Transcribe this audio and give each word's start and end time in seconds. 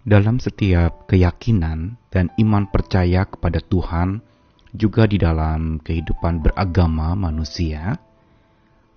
dalam 0.00 0.40
setiap 0.40 1.04
keyakinan 1.04 2.00
dan 2.08 2.32
iman 2.40 2.64
percaya 2.72 3.28
kepada 3.28 3.60
Tuhan, 3.60 4.24
juga 4.72 5.04
di 5.04 5.18
dalam 5.18 5.82
kehidupan 5.82 6.40
beragama 6.40 7.12
manusia, 7.18 7.98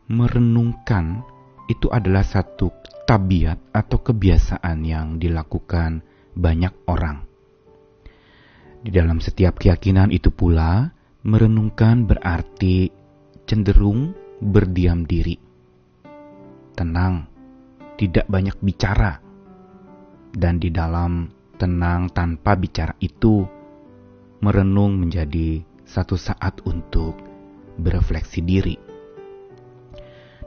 merenungkan 0.08 1.26
itu 1.68 1.90
adalah 1.90 2.24
satu 2.24 2.72
tabiat 3.04 3.74
atau 3.76 4.00
kebiasaan 4.00 4.80
yang 4.86 5.18
dilakukan 5.20 6.06
banyak 6.38 6.74
orang. 6.88 7.26
Di 8.84 8.92
dalam 8.92 9.24
setiap 9.24 9.60
keyakinan 9.60 10.12
itu 10.12 10.32
pula, 10.32 10.92
merenungkan 11.24 12.04
berarti 12.04 12.92
cenderung 13.48 14.12
berdiam 14.44 15.08
diri, 15.08 15.40
tenang, 16.76 17.28
tidak 17.96 18.28
banyak 18.28 18.60
bicara, 18.60 19.24
dan 20.34 20.58
di 20.58 20.74
dalam 20.74 21.30
tenang 21.62 22.10
tanpa 22.10 22.58
bicara 22.58 22.98
itu, 22.98 23.46
merenung 24.42 24.98
menjadi 24.98 25.62
satu 25.86 26.18
saat 26.18 26.60
untuk 26.66 27.16
berefleksi 27.78 28.42
diri. 28.42 28.76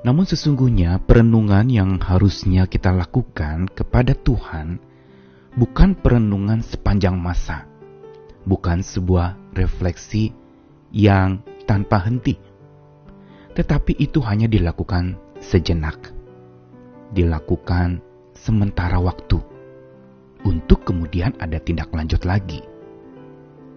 Namun 0.02 0.26
sesungguhnya 0.28 1.02
perenungan 1.02 1.66
yang 1.70 1.98
harusnya 2.02 2.68
kita 2.68 2.92
lakukan 2.92 3.66
kepada 3.70 4.12
Tuhan 4.12 4.78
bukan 5.56 5.96
perenungan 5.96 6.60
sepanjang 6.62 7.16
masa, 7.16 7.64
bukan 8.44 8.84
sebuah 8.84 9.56
refleksi 9.56 10.30
yang 10.92 11.42
tanpa 11.64 12.06
henti, 12.06 12.38
tetapi 13.56 13.96
itu 13.98 14.22
hanya 14.22 14.46
dilakukan 14.46 15.18
sejenak, 15.42 16.12
dilakukan 17.10 17.98
sementara 18.36 19.00
waktu 19.00 19.55
untuk 20.46 20.86
kemudian 20.86 21.34
ada 21.42 21.58
tindak 21.58 21.90
lanjut 21.90 22.22
lagi. 22.22 22.62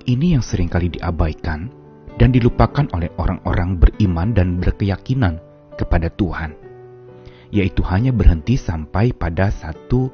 Ini 0.05 0.37
yang 0.37 0.45
sering 0.45 0.69
kali 0.69 0.93
diabaikan 0.93 1.73
dan 2.21 2.29
dilupakan 2.29 2.85
oleh 2.93 3.09
orang-orang 3.17 3.81
beriman 3.81 4.37
dan 4.37 4.61
berkeyakinan 4.61 5.41
kepada 5.75 6.13
Tuhan, 6.13 6.53
yaitu 7.49 7.81
hanya 7.89 8.13
berhenti 8.13 8.53
sampai 8.53 9.11
pada 9.17 9.49
satu 9.49 10.13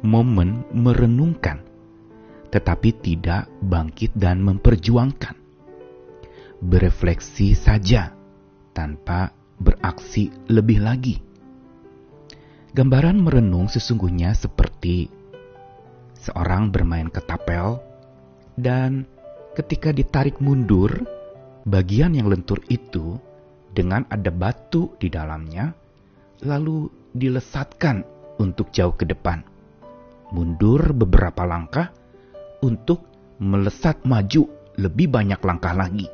momen 0.00 0.64
merenungkan, 0.72 1.60
tetapi 2.48 2.96
tidak 3.04 3.52
bangkit 3.60 4.16
dan 4.16 4.40
memperjuangkan. 4.40 5.36
Berefleksi 6.64 7.52
saja 7.52 8.16
tanpa 8.72 9.36
beraksi 9.60 10.32
lebih 10.48 10.80
lagi. 10.80 11.20
Gambaran 12.74 13.22
merenung 13.22 13.70
sesungguhnya 13.70 14.34
seperti 14.34 15.23
seorang 16.18 16.70
bermain 16.70 17.10
ketapel, 17.10 17.82
dan 18.54 19.06
ketika 19.58 19.90
ditarik 19.90 20.38
mundur, 20.38 20.90
bagian 21.66 22.14
yang 22.14 22.30
lentur 22.30 22.62
itu 22.70 23.18
dengan 23.74 24.06
ada 24.10 24.30
batu 24.30 24.94
di 25.02 25.10
dalamnya, 25.10 25.74
lalu 26.46 26.90
dilesatkan 27.14 28.02
untuk 28.38 28.70
jauh 28.70 28.94
ke 28.94 29.06
depan. 29.06 29.42
Mundur 30.34 30.94
beberapa 30.94 31.46
langkah 31.46 31.94
untuk 32.62 33.06
melesat 33.38 34.02
maju 34.02 34.50
lebih 34.78 35.10
banyak 35.10 35.38
langkah 35.42 35.74
lagi. 35.74 36.10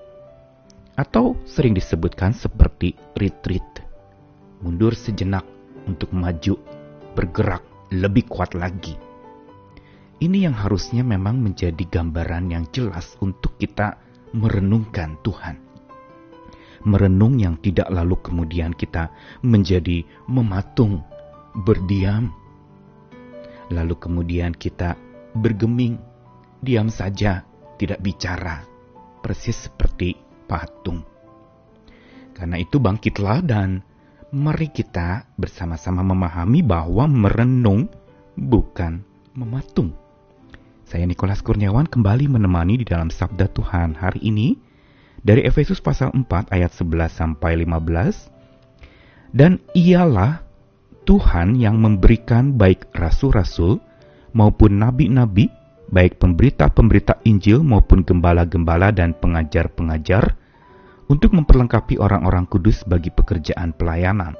Atau 0.96 1.40
sering 1.48 1.72
disebutkan 1.72 2.36
seperti 2.36 2.92
retreat. 3.16 3.80
Mundur 4.60 4.92
sejenak 4.92 5.48
untuk 5.88 6.12
maju, 6.12 6.60
bergerak 7.16 7.64
lebih 7.88 8.28
kuat 8.28 8.52
lagi. 8.52 9.09
Ini 10.20 10.44
yang 10.44 10.52
harusnya 10.52 11.00
memang 11.00 11.40
menjadi 11.40 11.80
gambaran 11.80 12.52
yang 12.52 12.68
jelas 12.68 13.16
untuk 13.24 13.56
kita 13.56 13.96
merenungkan 14.36 15.16
Tuhan. 15.24 15.56
Merenung 16.84 17.40
yang 17.40 17.56
tidak 17.56 17.88
lalu 17.88 18.20
kemudian 18.20 18.76
kita 18.76 19.08
menjadi 19.40 20.04
mematung, 20.28 21.00
berdiam. 21.64 22.28
Lalu 23.72 23.96
kemudian 23.96 24.52
kita 24.52 24.92
bergeming, 25.32 25.96
diam 26.60 26.92
saja, 26.92 27.40
tidak 27.80 28.04
bicara, 28.04 28.60
persis 29.24 29.72
seperti 29.72 30.20
patung. 30.44 31.00
Karena 32.36 32.60
itu 32.60 32.76
bangkitlah 32.76 33.40
dan 33.40 33.80
mari 34.36 34.68
kita 34.68 35.32
bersama-sama 35.36 36.04
memahami 36.04 36.60
bahwa 36.60 37.08
merenung 37.08 37.88
bukan 38.36 39.00
mematung. 39.32 39.99
Saya 40.90 41.06
Nikolas 41.06 41.38
Kurniawan 41.38 41.86
kembali 41.86 42.26
menemani 42.26 42.74
di 42.74 42.82
dalam 42.82 43.14
Sabda 43.14 43.46
Tuhan 43.54 43.94
hari 43.94 44.26
ini 44.26 44.58
dari 45.22 45.46
Efesus 45.46 45.78
pasal 45.78 46.10
4 46.10 46.50
ayat 46.50 46.74
11 46.74 47.14
sampai 47.14 47.62
15. 47.62 49.30
Dan 49.30 49.62
ialah 49.70 50.42
Tuhan 51.06 51.54
yang 51.54 51.78
memberikan 51.78 52.58
baik 52.58 52.90
rasul-rasul 52.90 53.78
maupun 54.34 54.82
nabi-nabi, 54.82 55.46
baik 55.94 56.18
pemberita-pemberita 56.18 57.22
Injil 57.22 57.62
maupun 57.62 58.02
gembala-gembala 58.02 58.90
dan 58.90 59.14
pengajar-pengajar 59.14 60.34
untuk 61.06 61.38
memperlengkapi 61.38 62.02
orang-orang 62.02 62.50
kudus 62.50 62.82
bagi 62.82 63.14
pekerjaan 63.14 63.78
pelayanan, 63.78 64.34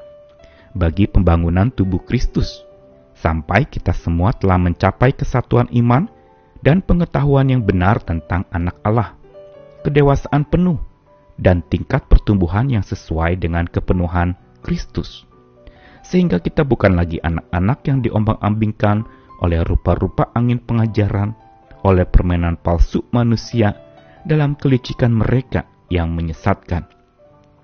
bagi 0.75 1.07
pembangunan 1.07 1.71
tubuh 1.71 2.03
Kristus, 2.03 2.67
sampai 3.15 3.71
kita 3.71 3.95
semua 3.95 4.35
telah 4.35 4.59
mencapai 4.59 5.15
kesatuan 5.15 5.71
iman 5.79 6.19
dan 6.61 6.85
pengetahuan 6.85 7.49
yang 7.49 7.65
benar 7.65 8.01
tentang 8.05 8.45
anak 8.53 8.77
Allah, 8.85 9.17
kedewasaan 9.85 10.45
penuh, 10.45 10.77
dan 11.41 11.65
tingkat 11.73 12.05
pertumbuhan 12.05 12.69
yang 12.69 12.85
sesuai 12.85 13.41
dengan 13.41 13.65
kepenuhan 13.65 14.37
Kristus. 14.61 15.25
Sehingga 16.05 16.41
kita 16.41 16.65
bukan 16.69 16.97
lagi 16.97 17.17
anak-anak 17.21 17.79
yang 17.89 17.99
diombang-ambingkan 18.05 19.09
oleh 19.41 19.65
rupa-rupa 19.65 20.29
angin 20.37 20.61
pengajaran, 20.61 21.33
oleh 21.81 22.05
permainan 22.05 22.61
palsu 22.61 23.01
manusia 23.09 23.73
dalam 24.29 24.53
kelicikan 24.53 25.17
mereka 25.17 25.65
yang 25.89 26.13
menyesatkan. 26.13 26.85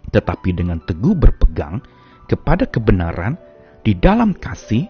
Tetapi 0.08 0.56
dengan 0.56 0.80
teguh 0.80 1.12
berpegang 1.12 1.84
kepada 2.24 2.64
kebenaran 2.64 3.36
di 3.84 3.92
dalam 3.92 4.32
kasih, 4.32 4.88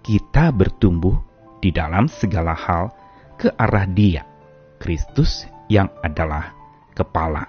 kita 0.00 0.48
bertumbuh 0.48 1.20
di 1.60 1.68
dalam 1.68 2.08
segala 2.08 2.56
hal 2.56 3.03
ke 3.38 3.52
arah 3.58 3.86
Dia, 3.90 4.22
Kristus 4.78 5.44
yang 5.66 5.90
adalah 6.02 6.54
kepala. 6.94 7.46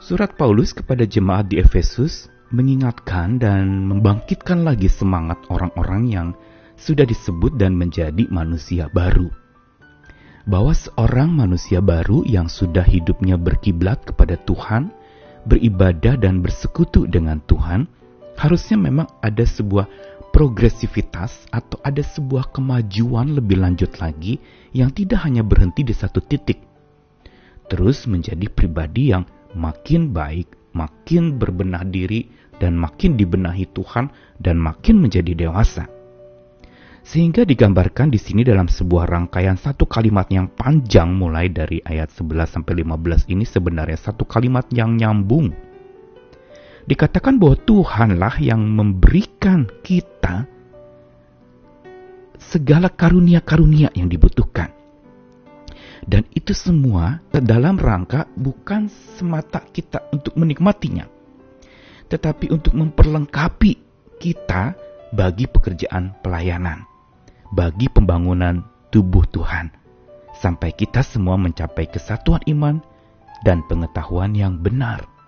Surat 0.00 0.32
Paulus 0.34 0.72
kepada 0.72 1.04
jemaat 1.04 1.52
di 1.52 1.60
Efesus 1.60 2.32
mengingatkan 2.50 3.38
dan 3.38 3.86
membangkitkan 3.86 4.66
lagi 4.66 4.90
semangat 4.90 5.38
orang-orang 5.52 6.02
yang 6.08 6.28
sudah 6.80 7.04
disebut 7.04 7.54
dan 7.60 7.76
menjadi 7.76 8.26
manusia 8.32 8.88
baru. 8.90 9.28
Bahwa 10.48 10.72
seorang 10.72 11.30
manusia 11.30 11.84
baru 11.84 12.24
yang 12.24 12.48
sudah 12.48 12.82
hidupnya 12.82 13.36
berkiblat 13.36 14.02
kepada 14.08 14.40
Tuhan, 14.48 14.88
beribadah 15.44 16.16
dan 16.16 16.40
bersekutu 16.40 17.04
dengan 17.04 17.38
Tuhan, 17.44 17.84
harusnya 18.40 18.80
memang 18.80 19.06
ada 19.20 19.44
sebuah 19.44 20.09
progresivitas 20.30 21.46
atau 21.50 21.78
ada 21.82 22.00
sebuah 22.00 22.54
kemajuan 22.54 23.34
lebih 23.34 23.58
lanjut 23.58 23.98
lagi 23.98 24.38
yang 24.70 24.94
tidak 24.94 25.26
hanya 25.26 25.42
berhenti 25.42 25.82
di 25.82 25.94
satu 25.94 26.22
titik. 26.22 26.62
Terus 27.70 28.06
menjadi 28.10 28.50
pribadi 28.50 29.14
yang 29.14 29.26
makin 29.54 30.10
baik, 30.10 30.74
makin 30.74 31.38
berbenah 31.38 31.86
diri, 31.86 32.30
dan 32.58 32.74
makin 32.74 33.14
dibenahi 33.14 33.70
Tuhan, 33.70 34.10
dan 34.38 34.58
makin 34.58 34.98
menjadi 35.02 35.34
dewasa. 35.34 35.86
Sehingga 37.00 37.48
digambarkan 37.48 38.12
di 38.12 38.20
sini 38.20 38.44
dalam 38.44 38.68
sebuah 38.68 39.08
rangkaian 39.08 39.56
satu 39.56 39.88
kalimat 39.88 40.28
yang 40.28 40.52
panjang 40.52 41.16
mulai 41.16 41.48
dari 41.48 41.80
ayat 41.80 42.12
11 42.12 42.60
sampai 42.60 42.84
15 42.84 43.32
ini 43.32 43.48
sebenarnya 43.48 43.96
satu 43.96 44.28
kalimat 44.28 44.68
yang 44.68 44.94
nyambung 45.00 45.69
dikatakan 46.90 47.38
bahwa 47.38 47.54
Tuhanlah 47.54 48.42
yang 48.42 48.66
memberikan 48.66 49.70
kita 49.86 50.42
segala 52.42 52.90
karunia-karunia 52.90 53.94
yang 53.94 54.10
dibutuhkan. 54.10 54.74
Dan 56.02 56.26
itu 56.34 56.50
semua 56.50 57.22
dalam 57.30 57.78
rangka 57.78 58.26
bukan 58.34 58.90
semata 58.90 59.62
kita 59.70 60.10
untuk 60.10 60.34
menikmatinya, 60.34 61.06
tetapi 62.10 62.50
untuk 62.50 62.74
memperlengkapi 62.74 63.72
kita 64.18 64.74
bagi 65.14 65.46
pekerjaan 65.46 66.18
pelayanan, 66.24 66.82
bagi 67.54 67.86
pembangunan 67.86 68.66
tubuh 68.90 69.22
Tuhan, 69.30 69.70
sampai 70.42 70.74
kita 70.74 71.06
semua 71.06 71.38
mencapai 71.38 71.86
kesatuan 71.86 72.42
iman 72.50 72.82
dan 73.44 73.62
pengetahuan 73.68 74.32
yang 74.34 74.58
benar 74.58 75.19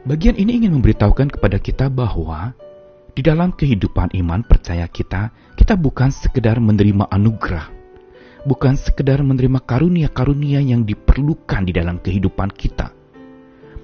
Bagian 0.00 0.32
ini 0.40 0.56
ingin 0.56 0.72
memberitahukan 0.80 1.28
kepada 1.28 1.60
kita 1.60 1.92
bahwa 1.92 2.56
di 3.12 3.20
dalam 3.20 3.52
kehidupan 3.52 4.16
iman 4.16 4.40
percaya 4.40 4.88
kita, 4.88 5.28
kita 5.60 5.76
bukan 5.76 6.08
sekedar 6.08 6.56
menerima 6.56 7.04
anugerah, 7.12 7.68
bukan 8.48 8.80
sekedar 8.80 9.20
menerima 9.20 9.60
karunia-karunia 9.60 10.64
yang 10.64 10.88
diperlukan 10.88 11.68
di 11.68 11.72
dalam 11.76 12.00
kehidupan 12.00 12.48
kita. 12.48 12.96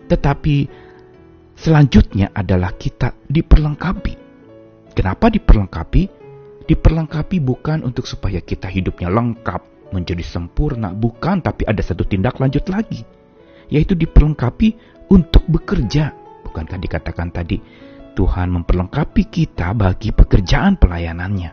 Tetapi 0.09 0.57
selanjutnya 1.53 2.33
adalah 2.33 2.73
kita 2.73 3.13
diperlengkapi. 3.29 4.15
Kenapa 4.97 5.29
diperlengkapi? 5.29 6.03
Diperlengkapi 6.65 7.37
bukan 7.45 7.85
untuk 7.85 8.09
supaya 8.09 8.41
kita 8.41 8.73
hidupnya 8.73 9.13
lengkap, 9.13 9.93
menjadi 9.93 10.25
sempurna, 10.25 10.97
bukan, 10.97 11.45
tapi 11.45 11.69
ada 11.69 11.85
satu 11.85 12.09
tindak 12.09 12.41
lanjut 12.41 12.65
lagi, 12.73 13.05
yaitu 13.73 13.99
diperlengkapi 13.99 14.79
untuk 15.11 15.47
bekerja. 15.47 16.15
Bukankah 16.47 16.79
dikatakan 16.79 17.31
tadi, 17.31 17.59
Tuhan 18.17 18.49
memperlengkapi 18.49 19.29
kita 19.29 19.77
bagi 19.77 20.11
pekerjaan 20.15 20.81
pelayanannya, 20.81 21.51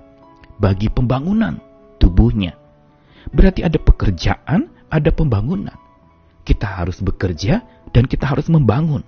bagi 0.57 0.87
pembangunan 0.87 1.59
tubuhnya. 1.99 2.55
Berarti 3.31 3.63
ada 3.63 3.79
pekerjaan, 3.79 4.71
ada 4.87 5.09
pembangunan. 5.11 5.75
Kita 6.43 6.83
harus 6.83 6.99
bekerja 6.99 7.63
dan 7.95 8.03
kita 8.07 8.27
harus 8.27 8.51
membangun. 8.51 9.03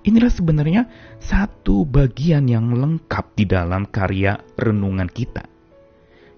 Inilah 0.00 0.32
sebenarnya 0.32 0.88
satu 1.20 1.84
bagian 1.84 2.48
yang 2.48 2.72
lengkap 2.72 3.36
di 3.36 3.44
dalam 3.44 3.84
karya 3.84 4.40
renungan 4.56 5.06
kita, 5.12 5.44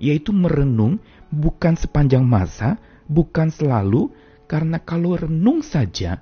yaitu 0.03 0.35
merenung 0.35 0.99
bukan 1.31 1.79
sepanjang 1.79 2.27
masa, 2.27 2.83
bukan 3.07 3.55
selalu, 3.55 4.11
karena 4.53 4.85
kalau 4.85 5.17
renung 5.17 5.65
saja, 5.65 6.21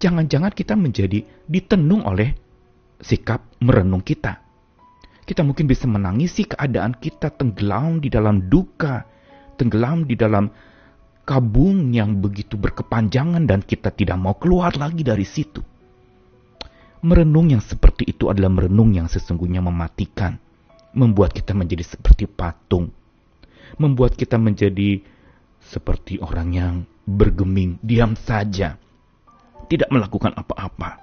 jangan-jangan 0.00 0.56
kita 0.56 0.72
menjadi 0.72 1.20
ditenung 1.44 2.00
oleh 2.08 2.32
sikap 2.96 3.44
merenung 3.60 4.00
kita. 4.00 4.40
Kita 5.28 5.44
mungkin 5.44 5.68
bisa 5.68 5.84
menangisi 5.84 6.48
keadaan 6.48 6.96
kita 6.96 7.28
tenggelam 7.28 8.00
di 8.00 8.08
dalam 8.08 8.48
duka, 8.48 9.04
tenggelam 9.60 10.08
di 10.08 10.16
dalam 10.16 10.48
kabung 11.28 11.92
yang 11.92 12.16
begitu 12.24 12.56
berkepanjangan 12.56 13.44
dan 13.44 13.60
kita 13.60 13.92
tidak 13.92 14.16
mau 14.16 14.32
keluar 14.40 14.72
lagi 14.80 15.04
dari 15.04 15.28
situ. 15.28 15.60
Merenung 17.04 17.52
yang 17.52 17.60
seperti 17.60 18.08
itu 18.08 18.32
adalah 18.32 18.48
merenung 18.48 18.96
yang 18.96 19.12
sesungguhnya 19.12 19.60
mematikan, 19.60 20.40
membuat 20.96 21.36
kita 21.36 21.52
menjadi 21.52 21.84
seperti 21.84 22.24
patung, 22.24 22.88
membuat 23.76 24.16
kita 24.16 24.40
menjadi 24.40 25.04
seperti 25.60 26.16
orang 26.24 26.48
yang 26.56 26.74
bergeming, 27.08 27.80
diam 27.80 28.12
saja, 28.12 28.76
tidak 29.72 29.88
melakukan 29.88 30.36
apa-apa. 30.36 31.00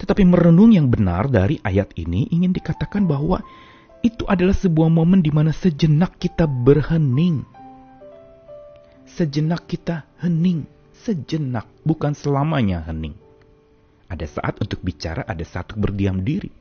Tetapi 0.00 0.24
merenung 0.24 0.72
yang 0.72 0.88
benar 0.88 1.28
dari 1.28 1.60
ayat 1.60 1.92
ini 2.00 2.28
ingin 2.32 2.52
dikatakan 2.56 3.04
bahwa 3.04 3.44
itu 4.00 4.24
adalah 4.24 4.56
sebuah 4.56 4.88
momen 4.88 5.20
di 5.20 5.28
mana 5.32 5.52
sejenak 5.52 6.16
kita 6.16 6.48
berhening. 6.48 7.44
Sejenak 9.04 9.68
kita 9.68 10.08
hening, 10.20 10.64
sejenak, 10.92 11.68
bukan 11.84 12.12
selamanya 12.12 12.84
hening. 12.88 13.16
Ada 14.08 14.28
saat 14.28 14.60
untuk 14.60 14.80
bicara, 14.84 15.24
ada 15.24 15.42
saat 15.44 15.72
untuk 15.72 15.90
berdiam 15.92 16.20
diri. 16.20 16.52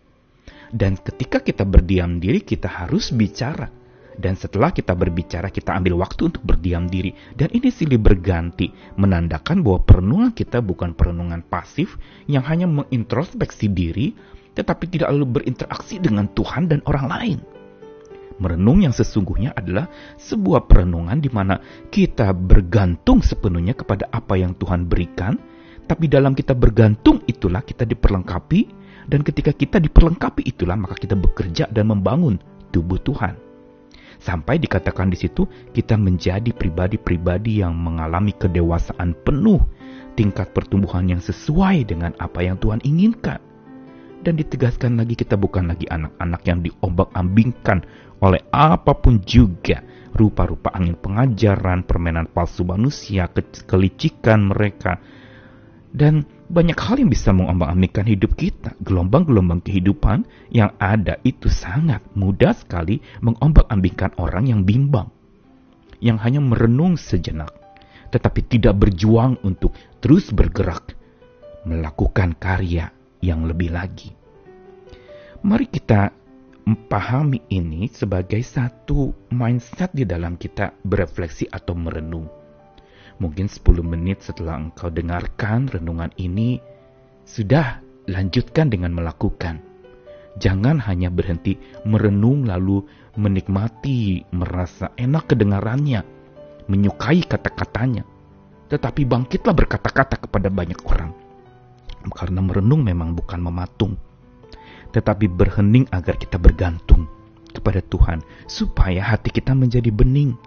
Dan 0.71 0.97
ketika 0.97 1.43
kita 1.43 1.67
berdiam 1.67 2.17
diri, 2.17 2.41
kita 2.41 2.67
harus 2.67 3.11
bicara 3.11 3.69
dan 4.15 4.39
setelah 4.39 4.71
kita 4.71 4.95
berbicara, 4.95 5.51
kita 5.51 5.75
ambil 5.75 5.99
waktu 5.99 6.31
untuk 6.31 6.43
berdiam 6.43 6.87
diri. 6.87 7.11
Dan 7.35 7.51
ini 7.51 7.67
silih 7.67 7.99
berganti, 7.99 8.71
menandakan 8.95 9.59
bahwa 9.61 9.83
perenungan 9.83 10.31
kita 10.31 10.63
bukan 10.63 10.95
perenungan 10.95 11.43
pasif 11.43 11.99
yang 12.31 12.43
hanya 12.47 12.67
mengintrospeksi 12.67 13.71
diri, 13.71 14.15
tetapi 14.55 14.87
tidak 14.87 15.11
lalu 15.11 15.41
berinteraksi 15.41 15.99
dengan 15.99 16.31
Tuhan 16.31 16.71
dan 16.71 16.79
orang 16.87 17.07
lain. 17.11 17.39
Merenung 18.35 18.83
yang 18.83 18.91
sesungguhnya 18.91 19.55
adalah 19.55 19.87
sebuah 20.19 20.67
perenungan 20.67 21.19
di 21.23 21.31
mana 21.31 21.55
kita 21.87 22.35
bergantung 22.35 23.23
sepenuhnya 23.23 23.71
kepada 23.71 24.11
apa 24.11 24.35
yang 24.35 24.55
Tuhan 24.59 24.87
berikan, 24.87 25.39
tapi 25.87 26.11
dalam 26.11 26.35
kita 26.35 26.51
bergantung 26.51 27.23
itulah 27.27 27.63
kita 27.63 27.87
diperlengkapi, 27.87 28.83
dan 29.05 29.21
ketika 29.21 29.53
kita 29.53 29.77
diperlengkapi 29.79 30.43
itulah 30.49 30.75
maka 30.75 30.97
kita 30.97 31.13
bekerja 31.13 31.69
dan 31.71 31.93
membangun 31.93 32.41
tubuh 32.73 32.99
Tuhan. 32.99 33.44
Sampai 34.25 34.57
dikatakan 34.57 35.13
di 35.13 35.17
situ 35.21 35.45
kita 35.69 36.01
menjadi 36.01 36.49
pribadi-pribadi 36.49 37.61
yang 37.61 37.77
mengalami 37.77 38.33
kedewasaan 38.33 39.13
penuh, 39.21 39.61
tingkat 40.17 40.49
pertumbuhan 40.49 41.05
yang 41.05 41.21
sesuai 41.21 41.85
dengan 41.85 42.09
apa 42.17 42.41
yang 42.41 42.57
Tuhan 42.57 42.81
inginkan. 42.81 43.37
Dan 44.25 44.41
ditegaskan 44.41 44.97
lagi 44.97 45.13
kita 45.13 45.37
bukan 45.37 45.69
lagi 45.69 45.85
anak-anak 45.85 46.41
yang 46.49 46.65
diombak-ambingkan 46.65 47.85
oleh 48.25 48.41
apa 48.49 48.97
pun 48.97 49.21
juga 49.21 49.85
rupa-rupa 50.17 50.73
angin 50.73 50.97
pengajaran, 50.97 51.85
permainan 51.85 52.25
palsu 52.25 52.65
manusia, 52.65 53.29
ke 53.29 53.45
kelicikan 53.69 54.49
mereka, 54.49 54.97
dan 55.93 56.25
banyak 56.45 56.77
hal 56.77 57.01
yang 57.01 57.09
bisa 57.09 57.33
mengombang-ambingkan 57.33 58.05
hidup 58.05 58.37
kita. 58.37 58.77
Gelombang-gelombang 58.85 59.65
kehidupan 59.65 60.25
yang 60.53 60.73
ada 60.77 61.17
itu 61.25 61.49
sangat 61.49 62.05
mudah 62.13 62.53
sekali 62.53 63.01
mengombang-ambingkan 63.25 64.13
orang 64.21 64.45
yang 64.49 64.61
bimbang. 64.61 65.09
Yang 65.97 66.17
hanya 66.21 66.41
merenung 66.43 67.01
sejenak, 67.01 67.49
tetapi 68.13 68.45
tidak 68.45 68.77
berjuang 68.77 69.41
untuk 69.41 69.73
terus 69.97 70.29
bergerak, 70.29 70.93
melakukan 71.65 72.37
karya 72.37 72.93
yang 73.25 73.49
lebih 73.49 73.73
lagi. 73.73 74.13
Mari 75.41 75.65
kita 75.65 76.13
memahami 76.65 77.45
ini 77.53 77.89
sebagai 77.89 78.41
satu 78.41 79.13
mindset 79.33 79.93
di 79.93 80.05
dalam 80.05 80.37
kita 80.37 80.73
berefleksi 80.81 81.49
atau 81.49 81.77
merenung 81.77 82.44
Mungkin 83.15 83.47
10 83.47 83.63
menit 83.79 84.27
setelah 84.27 84.59
engkau 84.59 84.91
dengarkan 84.91 85.71
renungan 85.71 86.11
ini, 86.19 86.59
sudah 87.23 87.79
lanjutkan 88.11 88.67
dengan 88.67 88.91
melakukan. 88.91 89.63
Jangan 90.35 90.83
hanya 90.83 91.07
berhenti 91.07 91.55
merenung 91.87 92.43
lalu 92.43 92.83
menikmati, 93.15 94.27
merasa 94.35 94.91
enak 94.99 95.31
kedengarannya, 95.31 96.03
menyukai 96.67 97.23
kata-katanya. 97.23 98.03
Tetapi 98.67 99.07
bangkitlah 99.07 99.55
berkata-kata 99.55 100.19
kepada 100.19 100.51
banyak 100.51 100.79
orang. 100.83 101.15
Karena 102.05 102.43
merenung 102.43 102.85
memang 102.85 103.17
bukan 103.17 103.41
mematung, 103.41 103.97
tetapi 104.93 105.25
berhening 105.25 105.89
agar 105.89 106.19
kita 106.21 106.37
bergantung 106.37 107.09
kepada 107.49 107.81
Tuhan, 107.81 108.21
supaya 108.45 109.01
hati 109.01 109.33
kita 109.33 109.57
menjadi 109.57 109.89
bening, 109.89 110.37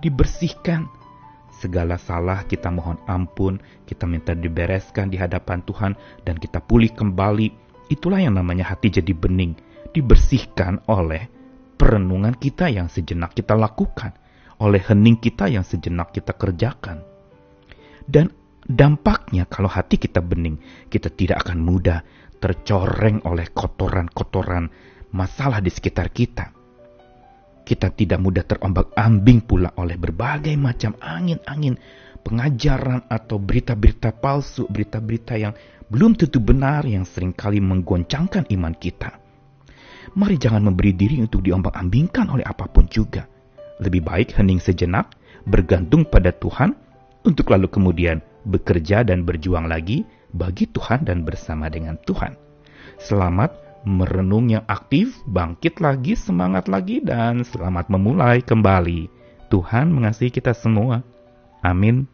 dibersihkan, 0.00 0.88
segala 1.62 1.94
salah 1.94 2.42
kita 2.42 2.74
mohon 2.74 2.98
ampun, 3.06 3.62
kita 3.86 4.02
minta 4.10 4.34
dibereskan 4.34 5.06
di 5.06 5.14
hadapan 5.14 5.62
Tuhan 5.62 5.94
dan 6.26 6.34
kita 6.42 6.58
pulih 6.58 6.90
kembali. 6.90 7.54
Itulah 7.86 8.18
yang 8.18 8.34
namanya 8.34 8.74
hati 8.74 8.90
jadi 8.90 9.14
bening, 9.14 9.54
dibersihkan 9.94 10.82
oleh 10.90 11.30
perenungan 11.78 12.34
kita 12.34 12.66
yang 12.66 12.90
sejenak 12.90 13.38
kita 13.38 13.54
lakukan, 13.54 14.10
oleh 14.58 14.82
hening 14.82 15.22
kita 15.22 15.46
yang 15.46 15.62
sejenak 15.62 16.10
kita 16.10 16.34
kerjakan. 16.34 17.06
Dan 18.02 18.34
dampaknya 18.66 19.46
kalau 19.46 19.70
hati 19.70 20.02
kita 20.02 20.18
bening, 20.18 20.58
kita 20.90 21.14
tidak 21.14 21.46
akan 21.46 21.62
mudah 21.62 22.02
tercoreng 22.42 23.22
oleh 23.22 23.46
kotoran-kotoran 23.54 24.66
masalah 25.14 25.62
di 25.62 25.70
sekitar 25.70 26.10
kita 26.10 26.61
kita 27.62 27.94
tidak 27.94 28.18
mudah 28.18 28.44
terombak-ambing 28.44 29.46
pula 29.46 29.70
oleh 29.78 29.94
berbagai 29.94 30.54
macam 30.58 30.98
angin-angin 30.98 31.78
pengajaran 32.22 33.06
atau 33.10 33.38
berita-berita 33.42 34.14
palsu, 34.14 34.66
berita-berita 34.70 35.34
yang 35.38 35.54
belum 35.90 36.16
tentu 36.16 36.38
benar 36.38 36.86
yang 36.86 37.04
sering 37.04 37.34
kali 37.34 37.58
menggoncangkan 37.58 38.48
iman 38.48 38.74
kita. 38.78 39.18
Mari 40.12 40.36
jangan 40.38 40.72
memberi 40.72 40.92
diri 40.94 41.22
untuk 41.22 41.42
diombak-ambingkan 41.44 42.30
oleh 42.30 42.46
apa 42.46 42.66
pun 42.70 42.86
juga. 42.88 43.26
Lebih 43.82 44.02
baik 44.04 44.28
hening 44.38 44.60
sejenak, 44.62 45.14
bergantung 45.46 46.06
pada 46.06 46.30
Tuhan, 46.34 46.74
untuk 47.22 47.54
lalu 47.54 47.70
kemudian 47.70 48.18
bekerja 48.42 49.06
dan 49.06 49.22
berjuang 49.22 49.70
lagi 49.70 50.02
bagi 50.34 50.66
Tuhan 50.70 51.06
dan 51.06 51.22
bersama 51.22 51.70
dengan 51.70 51.94
Tuhan. 52.02 52.34
Selamat 52.98 53.61
merenung 53.82 54.50
yang 54.50 54.64
aktif, 54.70 55.20
bangkit 55.26 55.82
lagi, 55.82 56.14
semangat 56.14 56.70
lagi, 56.70 57.02
dan 57.02 57.42
selamat 57.42 57.90
memulai 57.90 58.38
kembali. 58.42 59.10
Tuhan 59.50 59.92
mengasihi 59.92 60.32
kita 60.32 60.54
semua. 60.56 61.04
Amin. 61.60 62.08